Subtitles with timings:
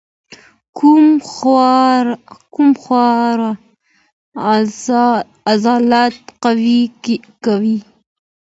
[0.77, 1.07] کوم
[2.89, 3.49] خواړه
[5.51, 6.81] عضلات قوي
[7.45, 7.77] کوي؟